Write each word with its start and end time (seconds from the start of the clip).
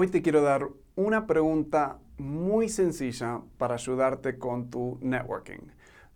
Hoy 0.00 0.06
te 0.06 0.22
quiero 0.22 0.42
dar 0.42 0.68
una 0.94 1.26
pregunta 1.26 1.98
muy 2.18 2.68
sencilla 2.68 3.40
para 3.56 3.74
ayudarte 3.74 4.38
con 4.38 4.70
tu 4.70 4.96
networking. 5.00 5.72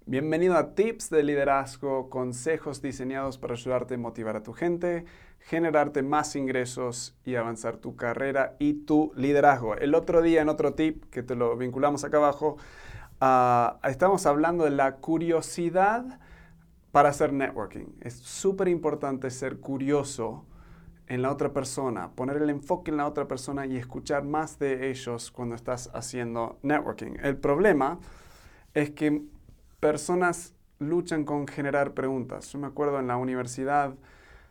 Bienvenido 0.07 0.57
a 0.57 0.77
Tips 0.77 1.11
de 1.11 1.25
Liderazgo, 1.25 2.09
consejos 2.09 2.81
diseñados 2.81 3.39
para 3.39 3.55
ayudarte 3.55 3.95
a 3.95 3.99
motivar 3.99 4.37
a 4.37 4.45
tu 4.45 4.53
gente, 4.53 5.05
generarte 5.41 6.05
más 6.05 6.37
ingresos 6.37 7.19
y 7.25 7.35
avanzar 7.35 7.79
tu 7.79 7.97
carrera 7.97 8.55
y 8.61 8.75
tu 8.85 9.11
liderazgo. 9.17 9.75
El 9.75 9.97
otro 9.97 10.23
día 10.23 10.43
en 10.43 10.49
otro 10.49 10.75
tip 10.75 11.07
que 11.11 11.25
te 11.25 11.35
lo 11.35 11.57
vinculamos 11.57 12.05
acá 12.05 12.19
abajo, 12.19 12.59
uh, 13.21 13.85
estamos 13.89 14.27
hablando 14.27 14.63
de 14.63 14.71
la 14.71 14.99
curiosidad 14.99 16.21
para 16.93 17.09
hacer 17.09 17.33
networking. 17.33 17.87
Es 18.01 18.15
súper 18.15 18.69
importante 18.69 19.29
ser 19.33 19.59
curioso 19.59 20.45
en 21.13 21.21
la 21.21 21.31
otra 21.31 21.53
persona, 21.53 22.11
poner 22.13 22.39
el 22.39 22.49
enfoque 22.49 22.91
en 22.91 22.97
la 22.97 23.07
otra 23.07 23.29
persona 23.29 23.67
y 23.67 23.77
escuchar 23.77 24.25
más 24.25 24.59
de 24.59 24.89
ellos 24.89 25.31
cuando 25.31 25.55
estás 25.55 25.91
haciendo 25.93 26.59
networking. 26.63 27.17
El 27.23 27.37
problema 27.37 27.99
es 28.73 28.93
que 28.93 29.23
personas 29.79 30.55
luchan 30.79 31.27
con 31.27 31.47
generar 31.47 31.93
preguntas. 31.93 32.51
Yo 32.51 32.59
me 32.59 32.67
acuerdo 32.67 32.99
en 32.99 33.09
la 33.09 33.19
universidad, 33.19 33.95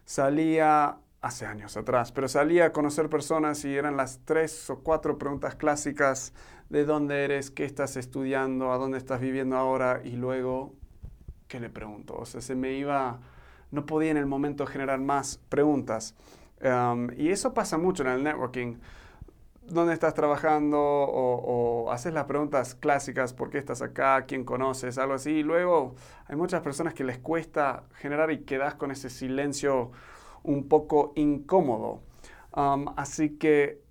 salía 0.05 0.99
hace 1.19 1.47
años 1.47 1.77
atrás, 1.77 2.11
pero 2.11 2.27
salía 2.27 2.65
a 2.65 2.71
conocer 2.71 3.09
personas 3.09 3.65
y 3.65 3.75
eran 3.75 3.97
las 3.97 4.19
tres 4.23 4.69
o 4.69 4.81
cuatro 4.81 5.17
preguntas 5.17 5.55
clásicas 5.55 6.31
de 6.69 6.85
dónde 6.85 7.23
eres, 7.23 7.49
qué 7.49 7.65
estás 7.65 7.97
estudiando, 7.97 8.71
a 8.71 8.77
dónde 8.77 8.99
estás 8.99 9.19
viviendo 9.19 9.57
ahora 9.57 10.01
y 10.03 10.11
luego, 10.11 10.75
¿qué 11.47 11.59
le 11.59 11.71
pregunto? 11.71 12.17
O 12.17 12.25
sea, 12.25 12.39
se 12.39 12.53
me 12.53 12.73
iba, 12.73 13.19
no 13.71 13.87
podía 13.87 14.11
en 14.11 14.17
el 14.17 14.27
momento 14.27 14.67
generar 14.67 14.99
más 14.99 15.39
preguntas. 15.49 16.13
Um, 16.63 17.09
y 17.17 17.29
eso 17.29 17.53
pasa 17.53 17.77
mucho 17.77 18.03
en 18.03 18.09
el 18.09 18.23
networking. 18.23 18.77
¿Dónde 19.63 19.93
estás 19.93 20.13
trabajando? 20.13 20.79
O, 20.79 21.91
haces 21.91 22.13
las 22.13 22.25
preguntas 22.25 22.75
clásicas, 22.75 23.33
¿por 23.33 23.49
qué 23.49 23.57
estás 23.57 23.81
acá? 23.81 24.25
¿Quién 24.25 24.43
conoces? 24.43 24.97
Algo 24.97 25.13
así. 25.13 25.31
Y 25.31 25.43
luego 25.43 25.95
hay 26.27 26.35
muchas 26.35 26.61
personas 26.61 26.93
que 26.93 27.03
les 27.03 27.19
cuesta 27.19 27.83
generar 27.95 28.31
y 28.31 28.43
quedas 28.43 28.75
con 28.75 28.91
ese 28.91 29.09
silencio 29.09 29.91
un 30.43 30.67
poco 30.67 31.13
incómodo. 31.15 32.01
Um, 32.55 32.87
así 32.97 33.37
que 33.37 33.81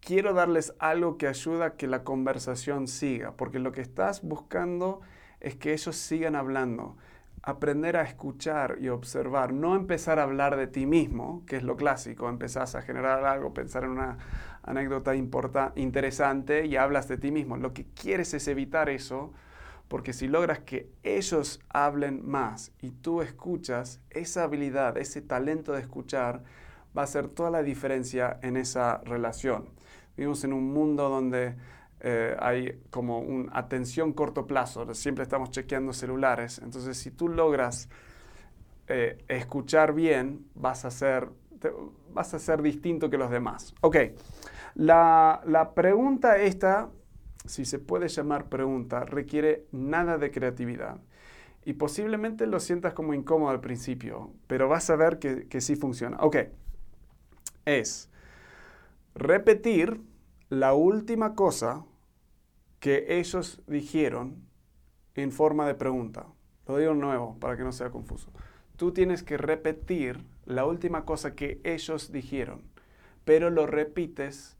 quiero 0.00 0.34
darles 0.34 0.74
algo 0.78 1.18
que 1.18 1.28
ayuda 1.28 1.66
a 1.66 1.76
que 1.76 1.86
la 1.86 2.02
conversación 2.04 2.88
siga, 2.88 3.32
porque 3.36 3.58
lo 3.58 3.72
que 3.72 3.80
estás 3.80 4.22
buscando 4.22 5.00
es 5.40 5.56
que 5.56 5.72
ellos 5.72 5.96
sigan 5.96 6.36
hablando 6.36 6.96
aprender 7.42 7.96
a 7.96 8.02
escuchar 8.02 8.78
y 8.80 8.88
observar, 8.88 9.52
no 9.52 9.74
empezar 9.74 10.18
a 10.18 10.24
hablar 10.24 10.56
de 10.56 10.66
ti 10.66 10.86
mismo, 10.86 11.42
que 11.46 11.56
es 11.56 11.62
lo 11.62 11.76
clásico, 11.76 12.28
empezás 12.28 12.74
a 12.74 12.82
generar 12.82 13.24
algo, 13.24 13.54
pensar 13.54 13.84
en 13.84 13.90
una 13.90 14.18
anécdota 14.62 15.14
interesante 15.74 16.66
y 16.66 16.76
hablas 16.76 17.08
de 17.08 17.16
ti 17.16 17.30
mismo. 17.30 17.56
Lo 17.56 17.72
que 17.72 17.86
quieres 17.86 18.34
es 18.34 18.46
evitar 18.48 18.90
eso, 18.90 19.32
porque 19.88 20.12
si 20.12 20.28
logras 20.28 20.60
que 20.60 20.90
ellos 21.02 21.60
hablen 21.70 22.28
más 22.28 22.72
y 22.80 22.90
tú 22.90 23.22
escuchas, 23.22 24.00
esa 24.10 24.44
habilidad, 24.44 24.98
ese 24.98 25.22
talento 25.22 25.72
de 25.72 25.80
escuchar, 25.80 26.42
va 26.96 27.02
a 27.02 27.04
hacer 27.04 27.28
toda 27.28 27.50
la 27.50 27.62
diferencia 27.62 28.38
en 28.42 28.56
esa 28.56 28.98
relación. 28.98 29.70
Vivimos 30.16 30.44
en 30.44 30.52
un 30.52 30.72
mundo 30.72 31.08
donde 31.08 31.54
eh, 32.00 32.36
hay 32.38 32.80
como 32.90 33.20
una 33.20 33.56
atención 33.56 34.12
corto 34.12 34.46
plazo, 34.46 34.92
siempre 34.94 35.22
estamos 35.22 35.50
chequeando 35.50 35.92
celulares, 35.92 36.58
entonces 36.62 36.96
si 36.96 37.10
tú 37.10 37.28
logras 37.28 37.88
eh, 38.88 39.18
escuchar 39.28 39.92
bien, 39.92 40.46
vas 40.54 40.84
a, 40.84 40.90
ser, 40.90 41.28
vas 42.12 42.34
a 42.34 42.38
ser 42.38 42.62
distinto 42.62 43.10
que 43.10 43.18
los 43.18 43.30
demás. 43.30 43.74
Ok, 43.82 43.96
la, 44.74 45.42
la 45.46 45.74
pregunta 45.74 46.38
esta, 46.38 46.88
si 47.44 47.64
se 47.64 47.78
puede 47.78 48.08
llamar 48.08 48.48
pregunta, 48.48 49.04
requiere 49.04 49.66
nada 49.70 50.18
de 50.18 50.30
creatividad. 50.30 50.98
Y 51.64 51.74
posiblemente 51.74 52.46
lo 52.46 52.58
sientas 52.58 52.94
como 52.94 53.12
incómodo 53.12 53.50
al 53.50 53.60
principio, 53.60 54.32
pero 54.46 54.68
vas 54.68 54.88
a 54.88 54.96
ver 54.96 55.18
que, 55.18 55.46
que 55.46 55.60
sí 55.60 55.76
funciona. 55.76 56.16
Ok, 56.20 56.36
es 57.66 58.10
repetir 59.14 60.00
la 60.48 60.72
última 60.74 61.34
cosa 61.34 61.84
que 62.80 63.18
ellos 63.18 63.62
dijeron 63.66 64.42
en 65.14 65.30
forma 65.30 65.66
de 65.66 65.74
pregunta. 65.74 66.26
Lo 66.66 66.78
digo 66.78 66.94
nuevo 66.94 67.38
para 67.38 67.56
que 67.56 67.62
no 67.62 67.72
sea 67.72 67.90
confuso. 67.90 68.32
Tú 68.76 68.92
tienes 68.92 69.22
que 69.22 69.36
repetir 69.36 70.24
la 70.46 70.64
última 70.64 71.04
cosa 71.04 71.34
que 71.34 71.60
ellos 71.64 72.10
dijeron, 72.10 72.62
pero 73.24 73.50
lo 73.50 73.66
repites 73.66 74.56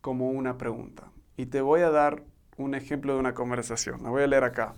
como 0.00 0.30
una 0.30 0.58
pregunta. 0.58 1.10
Y 1.36 1.46
te 1.46 1.60
voy 1.60 1.80
a 1.80 1.90
dar 1.90 2.22
un 2.56 2.74
ejemplo 2.74 3.14
de 3.14 3.20
una 3.20 3.34
conversación. 3.34 4.02
La 4.02 4.10
voy 4.10 4.22
a 4.22 4.26
leer 4.26 4.44
acá. 4.44 4.74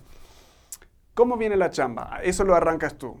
¿Cómo 1.13 1.35
viene 1.35 1.57
la 1.57 1.71
chamba? 1.71 2.21
Eso 2.23 2.45
lo 2.45 2.55
arrancas 2.55 2.97
tú. 2.97 3.19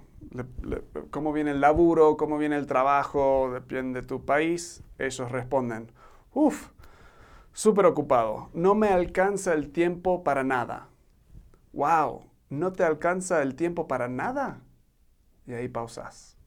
¿Cómo 1.09 1.33
viene 1.33 1.51
el 1.51 1.59
laburo? 1.59 2.15
¿Cómo 2.15 2.37
viene 2.37 2.55
el 2.55 2.67
trabajo? 2.67 3.51
Depende 3.53 4.01
de 4.01 4.07
tu 4.07 4.23
país. 4.23 4.83
Ellos 4.97 5.29
responden, 5.29 5.91
¡Uf! 6.33 6.69
Súper 7.53 7.85
ocupado. 7.85 8.49
No 8.53 8.75
me 8.75 8.89
alcanza 8.89 9.53
el 9.53 9.71
tiempo 9.71 10.23
para 10.23 10.43
nada. 10.43 10.89
¡Wow! 11.73 12.23
¿No 12.49 12.73
te 12.73 12.83
alcanza 12.83 13.41
el 13.41 13.55
tiempo 13.55 13.87
para 13.87 14.07
nada? 14.07 14.61
Y 15.47 15.53
ahí 15.53 15.67
pausas. 15.67 16.37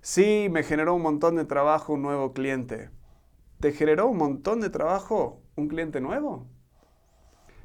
Sí, 0.00 0.48
me 0.50 0.62
generó 0.62 0.94
un 0.94 1.02
montón 1.02 1.36
de 1.36 1.44
trabajo 1.44 1.94
un 1.94 2.02
nuevo 2.02 2.32
cliente. 2.32 2.90
¿Te 3.60 3.72
generó 3.72 4.06
un 4.06 4.18
montón 4.18 4.60
de 4.60 4.70
trabajo 4.70 5.40
un 5.56 5.68
cliente 5.68 6.00
nuevo? 6.00 6.46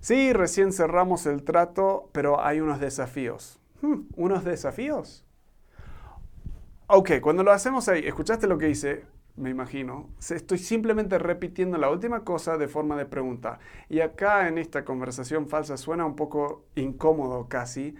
Sí, 0.01 0.31
recién 0.33 0.71
cerramos 0.71 1.25
el 1.25 1.43
trato, 1.43 2.09
pero 2.13 2.41
hay 2.41 2.61
unos 2.61 2.79
desafíos. 2.79 3.59
Hmm, 3.81 4.03
¿Unos 4.15 4.45
desafíos? 4.45 5.25
Ok, 6.87 7.11
cuando 7.21 7.43
lo 7.43 7.51
hacemos 7.51 7.87
ahí, 7.87 8.05
¿escuchaste 8.05 8.47
lo 8.47 8.57
que 8.57 8.69
hice? 8.69 9.05
Me 9.35 9.49
imagino. 9.49 10.09
Estoy 10.19 10.57
simplemente 10.57 11.17
repitiendo 11.17 11.77
la 11.77 11.89
última 11.89 12.23
cosa 12.23 12.57
de 12.57 12.67
forma 12.67 12.97
de 12.97 13.05
pregunta. 13.05 13.59
Y 13.87 14.01
acá 14.01 14.47
en 14.47 14.57
esta 14.57 14.83
conversación 14.83 15.47
falsa 15.47 15.77
suena 15.77 16.05
un 16.05 16.15
poco 16.15 16.65
incómodo 16.75 17.47
casi. 17.47 17.95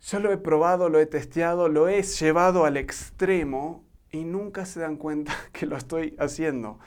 Yo 0.00 0.20
lo 0.20 0.30
he 0.32 0.36
probado, 0.36 0.88
lo 0.88 1.00
he 1.00 1.06
testeado, 1.06 1.68
lo 1.68 1.88
he 1.88 2.02
llevado 2.02 2.66
al 2.66 2.76
extremo 2.76 3.84
y 4.10 4.24
nunca 4.24 4.64
se 4.64 4.80
dan 4.80 4.96
cuenta 4.96 5.32
que 5.52 5.66
lo 5.66 5.76
estoy 5.76 6.14
haciendo. 6.18 6.78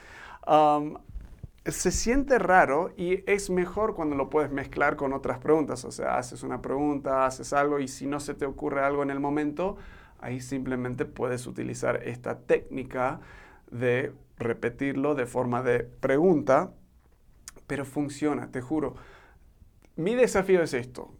se 1.64 1.90
siente 1.90 2.38
raro 2.38 2.92
y 2.96 3.22
es 3.30 3.50
mejor 3.50 3.94
cuando 3.94 4.16
lo 4.16 4.30
puedes 4.30 4.50
mezclar 4.50 4.96
con 4.96 5.12
otras 5.12 5.38
preguntas. 5.38 5.84
O 5.84 5.90
sea, 5.90 6.16
haces 6.16 6.42
una 6.42 6.62
pregunta, 6.62 7.26
haces 7.26 7.52
algo 7.52 7.80
y 7.80 7.88
si 7.88 8.06
no 8.06 8.20
se 8.20 8.34
te 8.34 8.46
ocurre 8.46 8.82
algo 8.82 9.02
en 9.02 9.10
el 9.10 9.20
momento, 9.20 9.76
ahí 10.20 10.40
simplemente 10.40 11.04
puedes 11.04 11.46
utilizar 11.46 12.02
esta 12.04 12.38
técnica 12.38 13.20
de 13.70 14.12
repetirlo 14.38 15.14
de 15.14 15.26
forma 15.26 15.62
de 15.62 15.80
pregunta, 15.80 16.72
pero 17.66 17.84
funciona, 17.84 18.50
te 18.50 18.60
juro. 18.60 18.94
Mi 19.96 20.14
desafío 20.14 20.62
es 20.62 20.74
esto. 20.74 21.14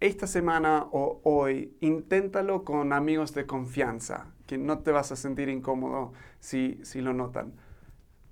Esta 0.00 0.26
semana 0.26 0.86
o 0.92 1.20
hoy, 1.24 1.76
inténtalo 1.80 2.64
con 2.64 2.92
amigos 2.92 3.34
de 3.34 3.46
confianza, 3.46 4.32
que 4.46 4.58
no 4.58 4.80
te 4.80 4.92
vas 4.92 5.10
a 5.10 5.16
sentir 5.16 5.48
incómodo 5.48 6.12
si, 6.38 6.78
si 6.84 7.00
lo 7.00 7.12
notan. 7.14 7.54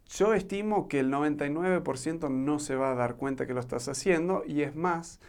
Yo 0.09 0.34
estimo 0.34 0.87
que 0.87 1.00
el 1.00 1.11
99% 1.11 2.31
no 2.31 2.59
se 2.61 2.77
va 2.77 2.93
a 2.93 2.95
dar 2.95 3.16
cuenta 3.16 3.47
que 3.47 3.55
lo 3.55 3.61
estás 3.61 3.89
haciendo 3.89 4.45
y 4.47 4.62
es 4.62 4.77
más, 4.77 5.21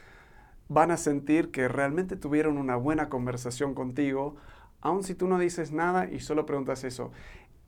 van 0.70 0.92
a 0.92 0.98
sentir 0.98 1.50
que 1.50 1.68
realmente 1.68 2.16
tuvieron 2.16 2.60
una 2.60 2.76
buena 2.76 3.10
conversación 3.10 3.74
contigo, 3.74 4.36
aun 4.82 5.04
si 5.04 5.16
tú 5.16 5.28
no 5.28 5.40
dices 5.40 5.72
nada 5.72 6.08
y 6.08 6.20
solo 6.20 6.46
preguntas 6.46 6.84
eso 6.84 7.12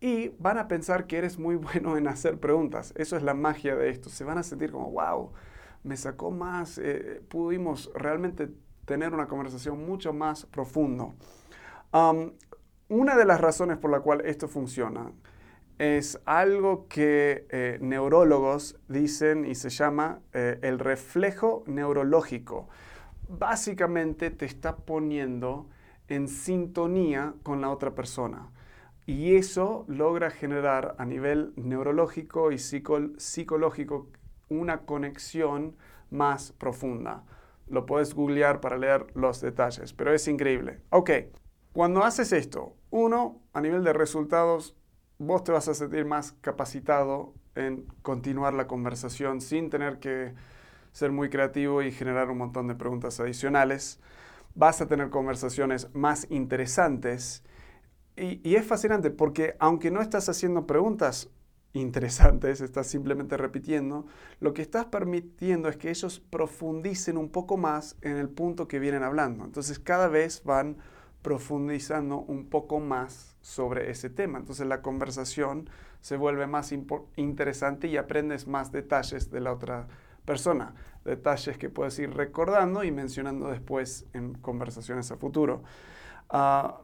y 0.01 0.29
van 0.39 0.57
a 0.57 0.67
pensar 0.67 1.07
que 1.07 1.17
eres 1.17 1.37
muy 1.37 1.55
bueno 1.57 1.97
en 1.97 2.07
hacer 2.07 2.39
preguntas. 2.39 2.93
Eso 2.95 3.17
es 3.17 3.23
la 3.23 3.33
magia 3.33 3.75
de 3.75 3.89
esto. 3.89 4.09
Se 4.09 4.23
van 4.23 4.37
a 4.37 4.43
sentir 4.43 4.71
como, 4.71 4.91
wow, 4.91 5.31
me 5.83 5.97
sacó 5.97 6.31
más, 6.31 6.77
eh, 6.77 7.21
pudimos 7.29 7.91
realmente 7.95 8.49
tener 8.85 9.13
una 9.13 9.27
conversación 9.27 9.85
mucho 9.85 10.13
más 10.13 10.45
profundo. 10.45 11.15
una 12.89 13.15
de 13.15 13.25
las 13.25 13.39
razones 13.39 13.77
por 13.77 13.91
la 13.91 13.99
cual 13.99 14.21
esto 14.25 14.47
funciona 14.47 15.11
es 15.79 16.19
algo 16.25 16.87
que 16.89 17.47
eh, 17.49 17.77
neurólogos 17.81 18.77
dicen 18.89 19.45
y 19.45 19.55
se 19.55 19.69
llama 19.69 20.19
eh, 20.33 20.59
el 20.61 20.77
reflejo 20.77 21.63
neurológico. 21.67 22.67
Básicamente 23.29 24.29
te 24.29 24.45
está 24.45 24.75
poniendo 24.75 25.69
en 26.09 26.27
sintonía 26.27 27.33
con 27.43 27.61
la 27.61 27.69
otra 27.69 27.95
persona. 27.95 28.49
Y 29.09 29.37
eso 29.37 29.85
logra 29.87 30.29
generar 30.29 30.93
a 30.99 31.03
nivel 31.03 31.51
neurológico 31.55 32.51
y 32.51 32.59
psicológico 32.59 34.07
una 34.49 34.81
conexión 34.81 35.75
más 36.11 36.51
profunda. 36.51 37.23
Lo 37.67 37.87
puedes 37.87 38.13
googlear 38.13 38.61
para 38.61 38.77
leer 38.77 39.07
los 39.15 39.41
detalles, 39.41 39.93
pero 39.93 40.13
es 40.13 40.27
increíble. 40.27 40.81
Ok, 40.91 41.09
cuando 41.73 42.03
haces 42.03 42.31
esto, 42.33 42.75
uno, 42.91 43.41
a 43.51 43.61
nivel 43.61 43.83
de 43.83 43.93
resultados, 43.93 44.77
vos 45.17 45.43
te 45.43 45.53
vas 45.53 45.67
a 45.67 45.73
sentir 45.73 46.05
más 46.05 46.33
capacitado 46.33 47.33
en 47.55 47.87
continuar 48.03 48.53
la 48.53 48.67
conversación 48.67 49.41
sin 49.41 49.71
tener 49.71 49.97
que 49.97 50.35
ser 50.91 51.11
muy 51.11 51.31
creativo 51.31 51.81
y 51.81 51.91
generar 51.91 52.29
un 52.29 52.37
montón 52.37 52.67
de 52.67 52.75
preguntas 52.75 53.19
adicionales. 53.19 53.99
Vas 54.53 54.81
a 54.81 54.87
tener 54.87 55.09
conversaciones 55.09 55.89
más 55.95 56.27
interesantes. 56.29 57.43
Y, 58.19 58.55
es 58.55 58.65
fascinante 58.65 59.11
porque 59.11 59.55
aunque 59.59 59.91
no 59.91 60.01
estás 60.01 60.27
haciendo 60.29 60.67
preguntas 60.67 61.29
interesantes, 61.73 62.61
estás 62.61 62.87
simplemente 62.87 63.37
repitiendo, 63.37 64.05
lo 64.39 64.53
que 64.53 64.61
estás 64.61 64.85
permitiendo 64.85 65.69
es 65.69 65.77
que 65.77 65.89
ellos 65.89 66.19
profundicen 66.19 67.17
un 67.17 67.29
poco 67.29 67.57
más 67.57 67.95
en 68.01 68.17
el 68.17 68.29
punto 68.29 68.67
que 68.67 68.79
vienen 68.79 69.03
hablando. 69.03 69.45
Entonces 69.45 69.79
cada 69.79 70.07
vez 70.07 70.43
van 70.43 70.77
profundizando 71.21 72.19
un 72.19 72.45
poco 72.45 72.79
más 72.79 73.37
sobre 73.41 73.89
ese 73.91 74.09
tema. 74.09 74.39
Entonces 74.39 74.67
la 74.67 74.81
conversación 74.81 75.69
se 76.01 76.17
vuelve 76.17 76.47
más 76.47 76.73
interesante 77.15 77.87
y 77.87 77.97
aprendes 77.97 78.47
más 78.47 78.71
detalles 78.71 79.29
de 79.29 79.41
la 79.41 79.51
otra 79.53 79.87
persona, 80.25 80.75
detalles 81.03 81.57
que 81.57 81.69
puedes 81.69 81.97
ir 81.99 82.13
recordando 82.13 82.83
y 82.83 82.91
mencionando 82.91 83.49
después 83.49 84.05
en 84.13 84.33
conversaciones 84.35 85.11
a 85.11 85.17
futuro. 85.17 85.63
Ah, 86.29 86.81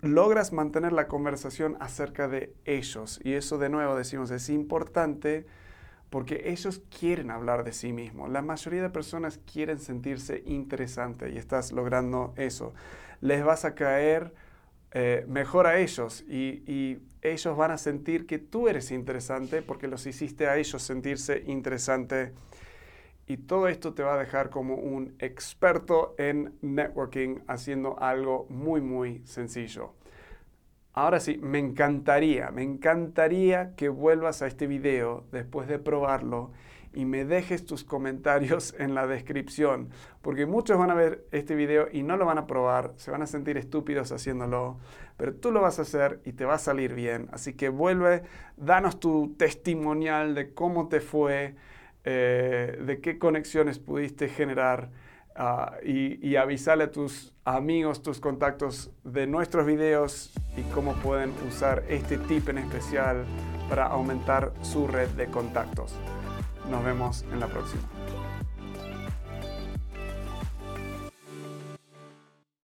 logras 0.00 0.52
mantener 0.52 0.92
la 0.92 1.08
conversación 1.08 1.76
acerca 1.80 2.28
de 2.28 2.54
ellos 2.64 3.20
y 3.24 3.32
eso 3.34 3.58
de 3.58 3.68
nuevo 3.68 3.96
decimos 3.96 4.30
es 4.30 4.48
importante 4.48 5.46
porque 6.10 6.50
ellos 6.50 6.82
quieren 6.98 7.30
hablar 7.30 7.64
de 7.64 7.72
sí 7.72 7.92
mismos. 7.92 8.30
La 8.30 8.42
mayoría 8.42 8.82
de 8.82 8.90
personas 8.90 9.40
quieren 9.50 9.78
sentirse 9.78 10.42
interesante 10.46 11.30
y 11.30 11.36
estás 11.36 11.72
logrando 11.72 12.32
eso. 12.36 12.72
Les 13.20 13.44
vas 13.44 13.64
a 13.64 13.74
caer 13.74 14.32
eh, 14.92 15.26
mejor 15.28 15.66
a 15.66 15.78
ellos 15.78 16.24
y, 16.28 16.98
ellos 17.20 17.56
van 17.56 17.72
a 17.72 17.78
sentir 17.78 18.26
que 18.26 18.38
tú 18.38 18.68
eres 18.68 18.92
interesante 18.92 19.60
porque 19.60 19.88
los 19.88 20.06
hiciste 20.06 20.46
a 20.46 20.56
ellos 20.56 20.80
sentirse 20.80 21.42
interesante. 21.46 22.32
Y 23.28 23.36
todo 23.36 23.68
esto 23.68 23.92
te 23.92 24.02
va 24.02 24.14
a 24.14 24.18
dejar 24.18 24.48
como 24.48 24.74
un 24.76 25.14
experto 25.18 26.14
en 26.16 26.54
networking 26.62 27.40
haciendo 27.46 28.00
algo 28.00 28.46
muy, 28.48 28.80
muy 28.80 29.20
sencillo. 29.26 29.92
Ahora 30.94 31.20
sí, 31.20 31.38
me 31.42 31.58
encantaría, 31.58 32.50
me 32.50 32.62
encantaría 32.62 33.74
que 33.76 33.90
vuelvas 33.90 34.40
a 34.40 34.46
este 34.46 34.66
video 34.66 35.26
después 35.30 35.68
de 35.68 35.78
probarlo 35.78 36.52
y 36.94 37.04
me 37.04 37.26
dejes 37.26 37.66
tus 37.66 37.84
comentarios 37.84 38.74
en 38.78 38.94
la 38.94 39.06
descripción, 39.06 39.90
porque 40.22 40.46
muchos 40.46 40.78
van 40.78 40.90
a 40.90 40.94
ver 40.94 41.26
este 41.30 41.54
video 41.54 41.86
y 41.92 42.02
no 42.02 42.16
lo 42.16 42.24
van 42.24 42.38
a 42.38 42.46
probar, 42.46 42.94
se 42.96 43.10
van 43.10 43.20
a 43.20 43.26
sentir 43.26 43.58
estúpidos 43.58 44.10
haciéndolo, 44.10 44.78
pero 45.18 45.34
tú 45.34 45.52
lo 45.52 45.60
vas 45.60 45.78
a 45.78 45.82
hacer 45.82 46.22
y 46.24 46.32
te 46.32 46.46
va 46.46 46.54
a 46.54 46.58
salir 46.58 46.94
bien. 46.94 47.28
Así 47.30 47.52
que 47.52 47.68
vuelve, 47.68 48.22
danos 48.56 48.98
tu 48.98 49.34
testimonial 49.36 50.34
de 50.34 50.54
cómo 50.54 50.88
te 50.88 51.00
fue, 51.00 51.56
eh, 52.10 52.78
de 52.86 53.00
qué 53.02 53.18
conexiones 53.18 53.78
pudiste 53.78 54.28
generar. 54.28 54.88
Ah, 55.40 55.76
y, 55.84 56.26
y 56.26 56.34
avisarle 56.34 56.84
a 56.84 56.90
tus 56.90 57.32
amigos, 57.44 58.02
tus 58.02 58.18
contactos 58.18 58.90
de 59.04 59.28
nuestros 59.28 59.66
videos 59.66 60.32
y 60.56 60.62
cómo 60.74 60.94
pueden 60.94 61.32
usar 61.46 61.84
este 61.88 62.18
tip 62.18 62.48
en 62.48 62.58
especial 62.58 63.24
para 63.68 63.86
aumentar 63.86 64.52
su 64.62 64.88
red 64.88 65.08
de 65.10 65.26
contactos. 65.26 65.94
Nos 66.68 66.84
vemos 66.84 67.24
en 67.30 67.38
la 67.38 67.46
próxima. 67.46 68.07